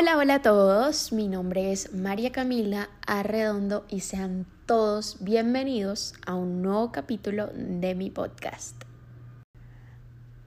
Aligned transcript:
Hola, 0.00 0.16
hola 0.16 0.34
a 0.36 0.42
todos. 0.42 1.10
Mi 1.10 1.26
nombre 1.26 1.72
es 1.72 1.92
María 1.92 2.30
Camila 2.30 2.88
Arredondo 3.04 3.84
y 3.88 3.98
sean 3.98 4.46
todos 4.64 5.16
bienvenidos 5.18 6.14
a 6.24 6.36
un 6.36 6.62
nuevo 6.62 6.92
capítulo 6.92 7.50
de 7.52 7.96
mi 7.96 8.08
podcast. 8.08 8.80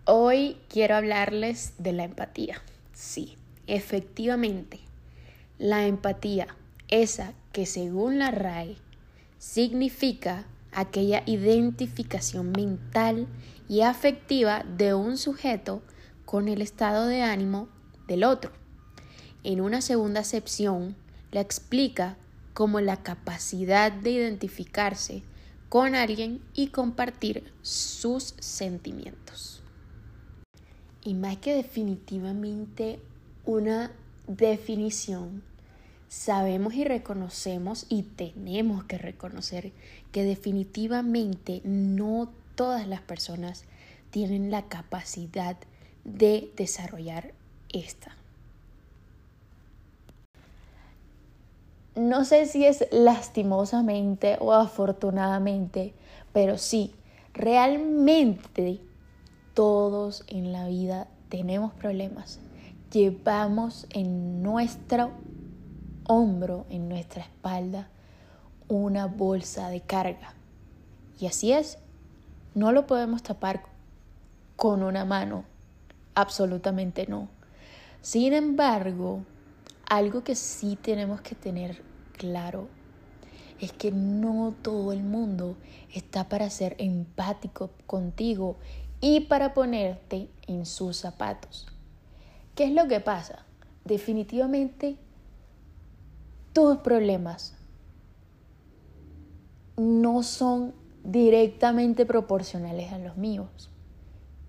Hoy 0.05 0.55
quiero 0.69 0.95
hablarles 0.95 1.73
de 1.79 1.91
la 1.91 2.05
empatía. 2.05 2.61
Sí, 2.93 3.37
efectivamente, 3.67 4.79
la 5.57 5.85
empatía, 5.85 6.47
esa 6.87 7.33
que 7.51 7.65
según 7.65 8.19
la 8.19 8.31
RAE 8.31 8.77
significa 9.37 10.45
aquella 10.71 11.23
identificación 11.25 12.53
mental 12.53 13.27
y 13.67 13.81
afectiva 13.81 14.63
de 14.77 14.93
un 14.93 15.17
sujeto 15.17 15.81
con 16.23 16.47
el 16.47 16.61
estado 16.61 17.05
de 17.07 17.21
ánimo 17.21 17.67
del 18.07 18.23
otro 18.23 18.60
en 19.43 19.61
una 19.61 19.81
segunda 19.81 20.21
acepción, 20.21 20.95
la 21.31 21.41
explica 21.41 22.17
como 22.53 22.79
la 22.81 22.97
capacidad 22.97 23.91
de 23.91 24.11
identificarse 24.11 25.23
con 25.69 25.95
alguien 25.95 26.41
y 26.53 26.67
compartir 26.67 27.51
sus 27.61 28.35
sentimientos. 28.39 29.63
Y 31.03 31.13
más 31.13 31.37
que 31.37 31.55
definitivamente 31.55 32.99
una 33.45 33.91
definición, 34.27 35.43
sabemos 36.07 36.73
y 36.73 36.83
reconocemos 36.83 37.85
y 37.89 38.03
tenemos 38.03 38.83
que 38.83 38.97
reconocer 38.97 39.71
que 40.11 40.23
definitivamente 40.23 41.61
no 41.63 42.31
todas 42.55 42.87
las 42.87 43.01
personas 43.01 43.63
tienen 44.11 44.51
la 44.51 44.67
capacidad 44.67 45.57
de 46.03 46.51
desarrollar 46.57 47.33
esta. 47.69 48.20
No 51.95 52.23
sé 52.25 52.45
si 52.45 52.65
es 52.65 52.85
lastimosamente 52.91 54.37
o 54.39 54.53
afortunadamente, 54.53 55.93
pero 56.33 56.57
sí, 56.57 56.93
realmente 57.33 58.79
todos 59.53 60.23
en 60.27 60.51
la 60.51 60.67
vida 60.67 61.07
tenemos 61.29 61.73
problemas. 61.73 62.39
Llevamos 62.91 63.87
en 63.89 64.41
nuestro 64.41 65.11
hombro, 66.07 66.65
en 66.69 66.89
nuestra 66.89 67.23
espalda, 67.23 67.89
una 68.67 69.07
bolsa 69.07 69.69
de 69.69 69.81
carga. 69.81 70.33
Y 71.19 71.27
así 71.27 71.51
es, 71.51 71.77
no 72.55 72.71
lo 72.71 72.87
podemos 72.87 73.23
tapar 73.23 73.63
con 74.55 74.83
una 74.83 75.05
mano, 75.05 75.43
absolutamente 76.15 77.05
no. 77.07 77.27
Sin 78.01 78.33
embargo, 78.33 79.23
algo 79.91 80.23
que 80.23 80.35
sí 80.35 80.77
tenemos 80.81 81.19
que 81.19 81.35
tener 81.35 81.83
claro 82.13 82.69
es 83.59 83.73
que 83.73 83.91
no 83.91 84.55
todo 84.61 84.93
el 84.93 85.03
mundo 85.03 85.57
está 85.93 86.29
para 86.29 86.49
ser 86.49 86.77
empático 86.79 87.71
contigo 87.87 88.55
y 89.01 89.19
para 89.19 89.53
ponerte 89.53 90.29
en 90.47 90.65
sus 90.65 90.95
zapatos. 90.95 91.67
¿Qué 92.55 92.63
es 92.63 92.71
lo 92.71 92.87
que 92.87 93.01
pasa? 93.01 93.45
Definitivamente 93.83 94.95
tus 96.53 96.77
problemas 96.77 97.53
no 99.75 100.23
son 100.23 100.73
directamente 101.03 102.05
proporcionales 102.05 102.93
a 102.93 102.97
los 102.97 103.17
míos. 103.17 103.69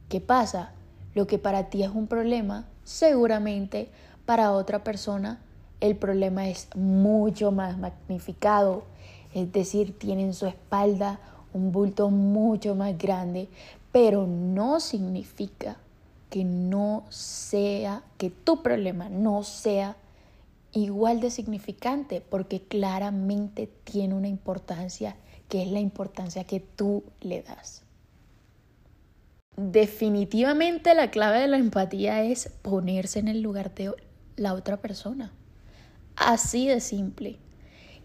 ¿Qué 0.09 0.21
pasa? 0.21 0.73
Lo 1.15 1.27
que 1.27 1.39
para 1.39 1.69
ti 1.69 1.83
es 1.83 1.91
un 1.91 2.07
problema, 2.07 2.69
seguramente 2.85 3.91
para 4.25 4.53
otra 4.53 4.85
persona 4.85 5.41
el 5.81 5.97
problema 5.97 6.49
es 6.49 6.69
mucho 6.77 7.51
más 7.51 7.77
magnificado, 7.77 8.85
es 9.35 9.53
decir, 9.53 9.99
tiene 9.99 10.23
en 10.23 10.33
su 10.33 10.47
espalda 10.47 11.19
un 11.53 11.73
bulto 11.73 12.09
mucho 12.09 12.77
más 12.77 12.97
grande, 12.97 13.49
pero 13.91 14.27
no 14.27 14.79
significa 14.79 15.77
que 16.31 16.45
no 16.45 17.05
sea, 17.11 18.05
que 18.17 18.31
tu 18.31 18.63
problema 18.63 19.09
no 19.09 19.43
sea 19.43 19.97
igual 20.73 21.21
de 21.21 21.31
significante, 21.31 22.21
porque 22.21 22.63
claramente 22.63 23.69
tiene 23.85 24.15
una 24.15 24.29
importancia 24.29 25.17
que 25.49 25.63
es 25.63 25.69
la 25.69 25.81
importancia 25.81 26.45
que 26.45 26.61
tú 26.61 27.03
le 27.21 27.43
das. 27.43 27.83
Definitivamente 29.57 30.95
la 30.95 31.11
clave 31.11 31.41
de 31.41 31.49
la 31.49 31.59
empatía 31.59 32.23
es 32.23 32.49
ponerse 32.63 33.19
en 33.19 33.29
el 33.29 33.43
lugar 33.43 33.75
de 33.75 33.91
la 34.37 34.55
otra 34.55 34.79
persona. 34.79 35.33
Así 36.17 36.69
de 36.69 36.81
simple. 36.81 37.39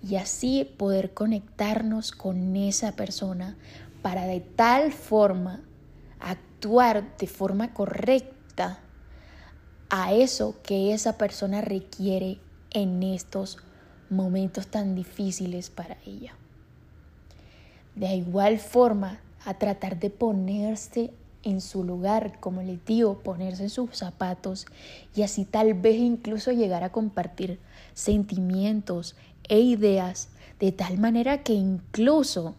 Y 0.04 0.16
así 0.16 0.64
poder 0.78 1.14
conectarnos 1.14 2.12
con 2.12 2.56
esa 2.56 2.96
persona 2.96 3.58
para 4.02 4.26
de 4.26 4.40
tal 4.42 4.92
forma 4.92 5.62
actuar 6.20 7.18
de 7.18 7.28
forma 7.28 7.74
correcta 7.74 8.80
a 9.90 10.14
eso 10.14 10.56
que 10.64 10.94
esa 10.94 11.18
persona 11.18 11.62
requiere 11.62 12.40
en 12.72 13.02
estos 13.04 13.58
momentos 14.10 14.68
tan 14.68 14.96
difíciles 14.96 15.70
para 15.70 15.98
ella. 16.06 16.34
De 17.96 18.16
igual 18.16 18.60
forma, 18.60 19.20
a 19.46 19.56
tratar 19.56 20.00
de 20.00 20.10
ponerse 20.10 21.14
en 21.48 21.62
su 21.62 21.84
lugar, 21.84 22.40
como 22.40 22.62
les 22.62 22.84
digo, 22.86 23.20
ponerse 23.20 23.70
sus 23.70 23.96
zapatos 23.96 24.66
y 25.16 25.24
así 25.24 25.46
tal 25.46 25.74
vez 25.74 25.98
incluso 25.98 26.52
llegar 26.52 26.84
a 26.84 26.92
compartir 26.92 27.60
sentimientos 27.94 29.16
e 29.48 29.60
ideas 29.60 30.30
de 30.60 30.72
tal 30.72 30.98
manera 30.98 31.44
que 31.44 31.54
incluso 31.54 32.56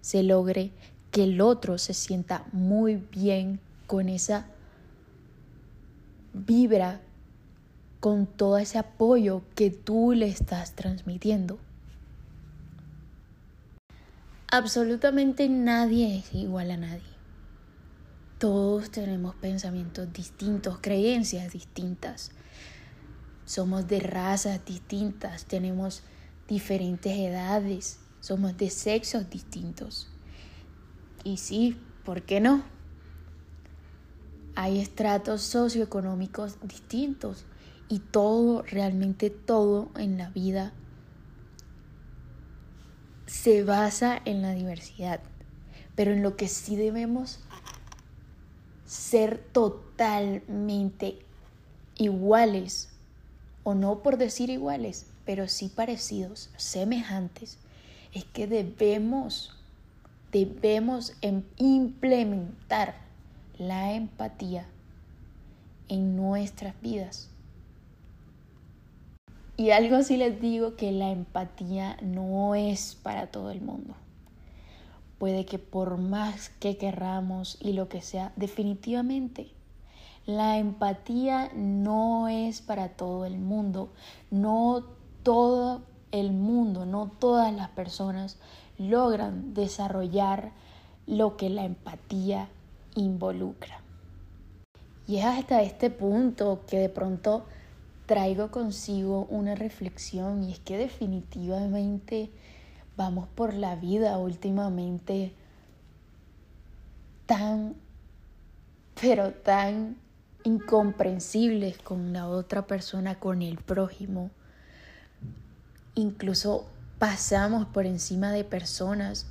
se 0.00 0.22
logre 0.22 0.70
que 1.10 1.24
el 1.24 1.40
otro 1.40 1.78
se 1.78 1.94
sienta 1.94 2.44
muy 2.52 2.96
bien 2.96 3.60
con 3.86 4.08
esa 4.08 4.46
vibra, 6.32 7.00
con 8.00 8.26
todo 8.26 8.58
ese 8.58 8.78
apoyo 8.78 9.42
que 9.54 9.70
tú 9.70 10.12
le 10.12 10.28
estás 10.28 10.74
transmitiendo. 10.74 11.58
Absolutamente 14.50 15.48
nadie 15.48 16.18
es 16.18 16.34
igual 16.34 16.70
a 16.70 16.76
nadie. 16.76 17.17
Todos 18.38 18.90
tenemos 18.90 19.34
pensamientos 19.34 20.12
distintos, 20.12 20.78
creencias 20.80 21.52
distintas. 21.52 22.30
Somos 23.44 23.88
de 23.88 23.98
razas 23.98 24.64
distintas, 24.64 25.44
tenemos 25.44 26.02
diferentes 26.46 27.16
edades, 27.16 27.98
somos 28.20 28.56
de 28.56 28.70
sexos 28.70 29.28
distintos. 29.28 30.08
Y 31.24 31.38
sí, 31.38 31.76
¿por 32.04 32.22
qué 32.22 32.40
no? 32.40 32.62
Hay 34.54 34.78
estratos 34.78 35.42
socioeconómicos 35.42 36.58
distintos 36.62 37.44
y 37.88 37.98
todo, 37.98 38.62
realmente 38.62 39.30
todo 39.30 39.90
en 39.96 40.16
la 40.16 40.30
vida 40.30 40.72
se 43.26 43.64
basa 43.64 44.20
en 44.24 44.42
la 44.42 44.52
diversidad. 44.52 45.20
Pero 45.94 46.12
en 46.12 46.22
lo 46.22 46.36
que 46.36 46.48
sí 46.48 46.76
debemos 46.76 47.40
ser 48.88 49.38
totalmente 49.52 51.18
iguales, 51.98 52.88
o 53.62 53.74
no 53.74 54.02
por 54.02 54.16
decir 54.16 54.48
iguales, 54.48 55.06
pero 55.26 55.46
sí 55.46 55.68
parecidos, 55.68 56.48
semejantes, 56.56 57.58
es 58.14 58.24
que 58.24 58.46
debemos, 58.46 59.54
debemos 60.32 61.12
em, 61.20 61.42
implementar 61.58 62.94
la 63.58 63.92
empatía 63.92 64.66
en 65.88 66.16
nuestras 66.16 66.80
vidas. 66.80 67.28
Y 69.58 69.70
algo 69.70 70.02
sí 70.02 70.16
les 70.16 70.40
digo 70.40 70.76
que 70.76 70.92
la 70.92 71.10
empatía 71.10 71.98
no 72.00 72.54
es 72.54 72.96
para 73.02 73.26
todo 73.26 73.50
el 73.50 73.60
mundo. 73.60 73.94
Puede 75.18 75.44
que 75.44 75.58
por 75.58 75.98
más 75.98 76.50
que 76.60 76.76
querramos 76.76 77.58
y 77.60 77.72
lo 77.72 77.88
que 77.88 78.02
sea, 78.02 78.32
definitivamente 78.36 79.52
la 80.28 80.58
empatía 80.58 81.50
no 81.54 82.28
es 82.28 82.60
para 82.60 82.90
todo 82.90 83.24
el 83.24 83.38
mundo. 83.38 83.88
No 84.30 84.84
todo 85.22 85.80
el 86.12 86.32
mundo, 86.32 86.84
no 86.84 87.10
todas 87.18 87.50
las 87.50 87.70
personas 87.70 88.36
logran 88.76 89.54
desarrollar 89.54 90.52
lo 91.06 91.38
que 91.38 91.48
la 91.48 91.64
empatía 91.64 92.50
involucra. 92.94 93.80
Y 95.06 95.16
es 95.16 95.24
hasta 95.24 95.62
este 95.62 95.88
punto 95.88 96.60
que 96.68 96.78
de 96.78 96.90
pronto 96.90 97.46
traigo 98.04 98.50
consigo 98.50 99.26
una 99.30 99.54
reflexión 99.54 100.44
y 100.44 100.52
es 100.52 100.58
que 100.58 100.76
definitivamente 100.76 102.30
vamos 102.98 103.28
por 103.28 103.54
la 103.54 103.76
vida 103.76 104.18
últimamente 104.18 105.32
tan, 107.26 107.76
pero 109.00 109.30
tan 109.32 109.96
incomprensibles 110.42 111.78
con 111.78 112.12
la 112.12 112.26
otra 112.26 112.66
persona, 112.66 113.20
con 113.20 113.40
el 113.40 113.56
prójimo. 113.58 114.32
Incluso 115.94 116.66
pasamos 116.98 117.66
por 117.66 117.86
encima 117.86 118.32
de 118.32 118.42
personas, 118.42 119.28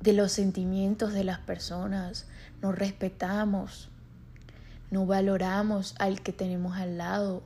de 0.00 0.14
los 0.14 0.32
sentimientos 0.32 1.12
de 1.12 1.24
las 1.24 1.40
personas, 1.40 2.26
no 2.62 2.72
respetamos, 2.72 3.90
no 4.90 5.04
valoramos 5.04 5.94
al 5.98 6.22
que 6.22 6.32
tenemos 6.32 6.78
al 6.78 6.96
lado 6.96 7.42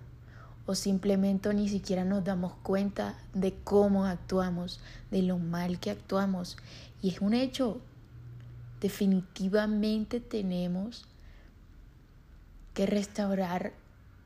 o 0.66 0.74
simplemente 0.74 1.52
ni 1.54 1.68
siquiera 1.68 2.04
nos 2.04 2.24
damos 2.24 2.52
cuenta 2.62 3.16
de 3.32 3.54
cómo 3.64 4.04
actuamos, 4.04 4.80
de 5.10 5.22
lo 5.22 5.38
mal 5.38 5.78
que 5.78 5.90
actuamos. 5.90 6.56
Y 7.00 7.10
es 7.10 7.20
un 7.20 7.34
hecho, 7.34 7.80
definitivamente 8.80 10.20
tenemos 10.20 11.04
que 12.74 12.86
restaurar 12.86 13.72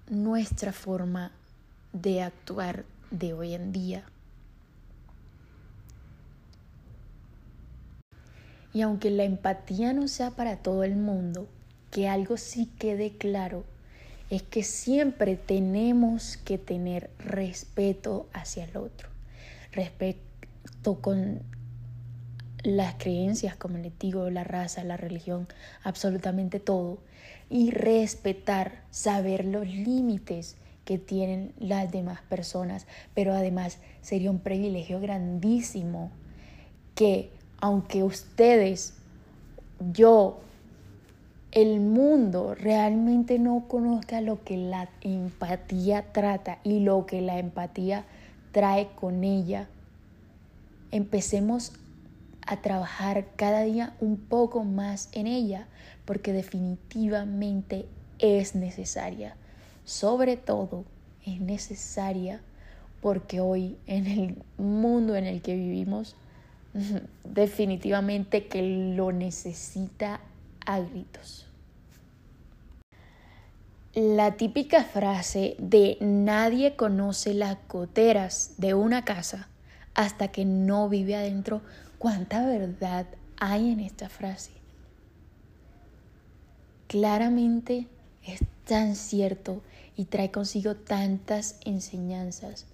nuestra 0.08 0.72
forma 0.72 1.31
de 1.92 2.22
actuar 2.22 2.84
de 3.10 3.32
hoy 3.34 3.54
en 3.54 3.72
día. 3.72 4.04
Y 8.72 8.82
aunque 8.82 9.10
la 9.10 9.25
empatía 9.25 9.93
no 9.93 10.08
sea 10.08 10.31
para 10.31 10.56
todo 10.56 10.84
el 10.84 10.96
mundo, 10.96 11.48
que 11.90 12.08
algo 12.08 12.36
sí 12.36 12.70
quede 12.78 13.16
claro, 13.16 13.64
es 14.31 14.43
que 14.43 14.62
siempre 14.62 15.37
tenemos 15.37 16.37
que 16.38 16.56
tener 16.56 17.11
respeto 17.19 18.29
hacia 18.32 18.65
el 18.65 18.77
otro, 18.77 19.09
respeto 19.73 21.00
con 21.00 21.43
las 22.62 22.94
creencias, 22.94 23.56
como 23.56 23.79
les 23.79 23.99
digo, 23.99 24.31
la 24.31 24.44
raza, 24.44 24.85
la 24.85 24.97
religión, 24.97 25.49
absolutamente 25.82 26.61
todo, 26.61 26.99
y 27.49 27.73
respetar, 27.73 28.85
saber 28.91 29.44
los 29.44 29.67
límites 29.67 30.56
que 30.85 30.99
tienen 30.99 31.53
las 31.59 31.91
demás 31.91 32.21
personas, 32.23 32.87
pero 33.15 33.35
además 33.35 33.79
sería 34.00 34.31
un 34.31 34.41
privilegio 34.41 35.00
grandísimo 35.00 36.12
que 36.94 37.31
aunque 37.61 38.03
ustedes, 38.03 38.94
yo, 39.93 40.41
el 41.52 41.81
mundo 41.81 42.55
realmente 42.55 43.38
no 43.38 43.64
conozca 43.67 44.20
lo 44.20 44.44
que 44.44 44.56
la 44.56 44.88
empatía 45.00 46.12
trata 46.12 46.58
y 46.62 46.81
lo 46.81 47.06
que 47.06 47.20
la 47.20 47.38
empatía 47.38 48.05
trae 48.52 48.88
con 48.94 49.25
ella, 49.25 49.69
empecemos 50.93 51.73
a 52.47 52.56
trabajar 52.62 53.26
cada 53.37 53.62
día 53.62 53.94
un 54.00 54.17
poco 54.17 54.64
más 54.64 55.08
en 55.12 55.26
ella, 55.26 55.67
porque 56.05 56.32
definitivamente 56.32 57.87
es 58.19 58.55
necesaria. 58.55 59.37
Sobre 59.85 60.37
todo 60.37 60.85
es 61.26 61.41
necesaria 61.41 62.41
porque 63.00 63.41
hoy 63.41 63.76
en 63.87 64.06
el 64.06 64.43
mundo 64.56 65.17
en 65.17 65.26
el 65.26 65.43
que 65.43 65.55
vivimos, 65.55 66.17
definitivamente 67.25 68.46
que 68.46 68.62
lo 68.94 69.11
necesita 69.11 70.20
a 70.75 70.81
gritos. 70.81 71.46
La 73.94 74.37
típica 74.37 74.84
frase 74.84 75.56
de 75.58 75.99
nadie 76.00 76.76
conoce 76.76 77.34
las 77.34 77.58
goteras 77.69 78.55
de 78.56 78.75
una 78.75 79.05
casa 79.05 79.49
hasta 79.94 80.28
que 80.28 80.44
no 80.44 80.88
vive 80.88 81.17
adentro, 81.17 81.61
¿cuánta 81.99 82.46
verdad 82.46 83.06
hay 83.38 83.70
en 83.70 83.81
esta 83.81 84.08
frase? 84.08 84.52
Claramente 86.87 87.88
es 88.25 88.40
tan 88.64 88.94
cierto 88.94 89.62
y 89.96 90.05
trae 90.05 90.31
consigo 90.31 90.76
tantas 90.76 91.58
enseñanzas. 91.64 92.67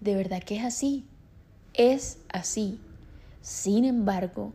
De 0.00 0.14
verdad 0.14 0.42
que 0.42 0.58
es 0.58 0.64
así, 0.64 1.06
es 1.74 2.18
así. 2.28 2.78
Sin 3.40 3.84
embargo, 3.84 4.52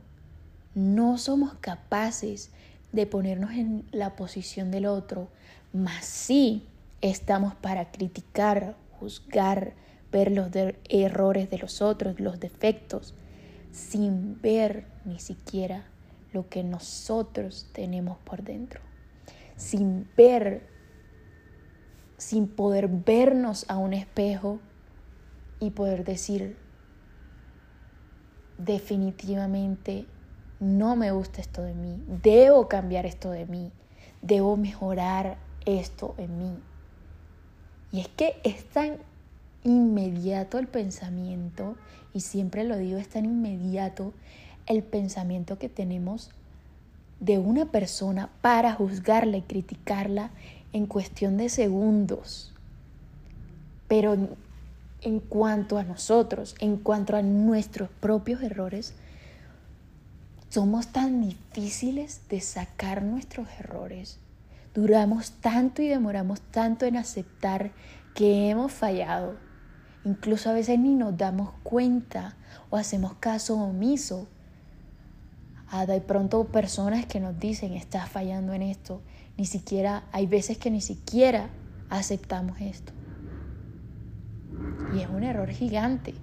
no 0.76 1.18
somos 1.18 1.54
capaces 1.56 2.52
de 2.92 3.06
ponernos 3.06 3.52
en 3.52 3.86
la 3.92 4.16
posición 4.16 4.72
del 4.72 4.86
otro, 4.86 5.30
mas 5.74 6.06
sí 6.06 6.68
estamos 7.02 7.56
para 7.56 7.92
criticar, 7.92 8.78
juzgar, 9.00 9.74
ver 10.12 10.32
los 10.32 10.50
errores 10.90 11.50
de 11.50 11.58
los 11.58 11.82
otros, 11.82 12.20
los 12.20 12.40
defectos, 12.40 13.16
sin 13.72 14.40
ver 14.42 14.86
ni 15.06 15.20
siquiera 15.20 15.86
lo 16.32 16.48
que 16.50 16.64
nosotros 16.64 17.68
tenemos 17.74 18.20
por 18.20 18.44
dentro, 18.44 18.80
sin 19.56 20.08
ver, 20.16 20.68
sin 22.18 22.48
poder 22.48 22.88
vernos 22.88 23.66
a 23.70 23.78
un 23.78 23.94
espejo 23.94 24.60
y 25.60 25.72
poder 25.72 26.04
decir, 26.04 26.58
definitivamente 28.58 30.06
no 30.64 30.96
me 30.96 31.12
gusta 31.12 31.42
esto 31.42 31.62
de 31.62 31.74
mí, 31.74 32.02
debo 32.24 32.68
cambiar 32.68 33.06
esto 33.06 33.30
de 33.30 33.46
mí, 33.46 33.72
debo 34.22 34.58
mejorar 34.58 35.38
esto 35.66 36.16
en 36.18 36.38
mí. 36.40 36.58
Y 37.92 38.00
es 38.00 38.08
que 38.08 38.38
es 38.44 38.66
tan 38.70 38.98
inmediato 39.64 40.58
el 40.58 40.68
pensamiento, 40.68 41.76
y 42.14 42.22
siempre 42.22 42.64
lo 42.64 42.78
digo, 42.78 42.98
es 42.98 43.10
tan 43.10 43.26
inmediato 43.26 44.14
el 44.66 44.84
pensamiento 44.84 45.60
que 45.60 45.70
tenemos 45.70 46.32
de 47.20 47.40
una 47.40 47.66
persona 47.66 48.30
para 48.42 48.74
juzgarla 48.74 49.38
y 49.38 49.42
criticarla 49.42 50.32
en 50.72 50.86
cuestión 50.86 51.38
de 51.38 51.50
segundos. 51.50 52.54
Pero 53.88 54.16
en 55.02 55.20
cuanto 55.20 55.78
a 55.78 55.84
nosotros, 55.84 56.56
en 56.60 56.78
cuanto 56.78 57.16
a 57.16 57.22
nuestros 57.22 57.90
propios 58.00 58.42
errores, 58.42 58.94
somos 60.54 60.90
tan 60.90 61.20
difíciles 61.20 62.22
de 62.30 62.40
sacar 62.40 63.02
nuestros 63.02 63.48
errores. 63.60 64.20
Duramos 64.76 65.32
tanto 65.42 65.82
y 65.82 65.88
demoramos 65.88 66.42
tanto 66.42 66.86
en 66.86 66.96
aceptar 66.96 67.72
que 68.14 68.52
hemos 68.52 68.72
fallado. 68.72 69.36
Incluso 70.06 70.52
a 70.52 70.54
veces 70.54 70.78
ni 70.78 70.94
nos 70.94 71.18
damos 71.18 71.54
cuenta 71.64 72.36
o 72.70 72.78
hacemos 72.78 73.16
caso 73.16 73.58
omiso. 73.58 74.28
Ah, 75.70 75.88
de 75.88 76.02
pronto 76.02 76.46
personas 76.46 77.08
que 77.08 77.20
nos 77.20 77.40
dicen, 77.40 77.74
estás 77.74 78.08
fallando 78.08 78.54
en 78.54 78.62
esto. 78.62 79.02
Ni 79.38 79.48
siquiera, 79.48 80.04
hay 80.12 80.28
veces 80.28 80.60
que 80.60 80.70
ni 80.70 80.82
siquiera 80.82 81.50
aceptamos 81.90 82.62
esto. 82.62 82.94
Y 84.96 85.00
es 85.00 85.10
un 85.10 85.24
error 85.24 85.50
gigante. 85.50 86.14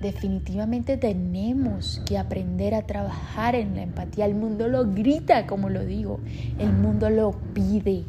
Definitivamente 0.00 0.96
tenemos 0.96 2.00
que 2.06 2.16
aprender 2.16 2.74
a 2.74 2.86
trabajar 2.86 3.54
en 3.54 3.76
la 3.76 3.82
empatía. 3.82 4.24
El 4.24 4.34
mundo 4.34 4.66
lo 4.66 4.86
grita, 4.86 5.46
como 5.46 5.68
lo 5.68 5.84
digo. 5.84 6.20
El 6.58 6.72
mundo 6.72 7.10
lo 7.10 7.32
pide. 7.52 8.04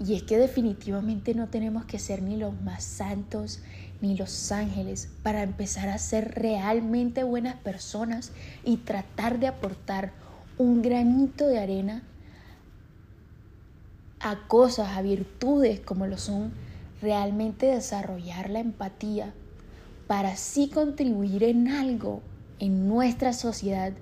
Y 0.00 0.14
es 0.14 0.22
que 0.22 0.38
definitivamente 0.38 1.34
no 1.34 1.48
tenemos 1.48 1.84
que 1.84 1.98
ser 1.98 2.22
ni 2.22 2.36
los 2.36 2.58
más 2.62 2.82
santos 2.82 3.60
ni 4.00 4.16
los 4.16 4.50
ángeles 4.50 5.10
para 5.22 5.42
empezar 5.42 5.90
a 5.90 5.98
ser 5.98 6.34
realmente 6.34 7.22
buenas 7.22 7.54
personas 7.56 8.32
y 8.64 8.78
tratar 8.78 9.38
de 9.38 9.48
aportar 9.48 10.12
un 10.56 10.80
granito 10.82 11.46
de 11.46 11.60
arena 11.60 12.02
a 14.18 14.48
cosas, 14.48 14.96
a 14.96 15.02
virtudes 15.02 15.78
como 15.78 16.06
lo 16.06 16.16
son 16.16 16.52
realmente 17.00 17.66
desarrollar 17.66 18.50
la 18.50 18.60
empatía 18.60 19.34
para 20.12 20.32
así 20.32 20.68
contribuir 20.68 21.42
en 21.42 21.68
algo 21.68 22.20
en 22.58 22.86
nuestra 22.86 23.32
sociedad 23.32 23.94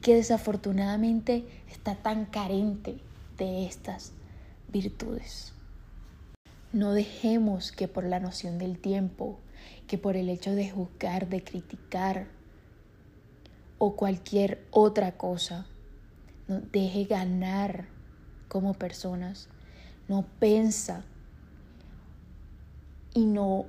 que 0.00 0.14
desafortunadamente 0.14 1.44
está 1.70 1.94
tan 1.94 2.24
carente 2.24 3.02
de 3.36 3.66
estas 3.66 4.14
virtudes. 4.72 5.52
No 6.72 6.94
dejemos 6.94 7.70
que 7.70 7.86
por 7.86 8.04
la 8.04 8.18
noción 8.18 8.56
del 8.56 8.78
tiempo, 8.78 9.38
que 9.86 9.98
por 9.98 10.16
el 10.16 10.30
hecho 10.30 10.54
de 10.54 10.70
juzgar, 10.70 11.28
de 11.28 11.44
criticar 11.44 12.28
o 13.76 13.94
cualquier 13.94 14.66
otra 14.70 15.18
cosa, 15.18 15.66
nos 16.48 16.72
deje 16.72 17.04
ganar 17.04 17.88
como 18.48 18.72
personas, 18.72 19.50
no 20.08 20.24
pensa 20.40 21.04
y 23.12 23.26
no 23.26 23.66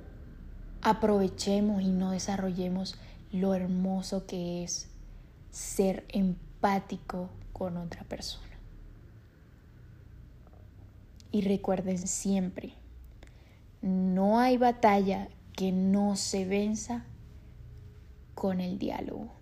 aprovechemos 0.82 1.82
y 1.82 1.90
no 1.90 2.12
desarrollemos 2.12 2.96
lo 3.32 3.54
hermoso 3.54 4.26
que 4.26 4.64
es 4.64 4.88
ser 5.50 6.04
empático 6.08 7.30
con 7.52 7.76
otra 7.76 8.04
persona. 8.04 8.44
Y 11.30 11.42
recuerden 11.42 11.98
siempre, 11.98 12.72
no 13.82 14.38
hay 14.38 14.56
batalla 14.56 15.28
que 15.52 15.72
no 15.72 16.16
se 16.16 16.44
venza 16.44 17.04
con 18.34 18.60
el 18.60 18.78
diálogo. 18.78 19.37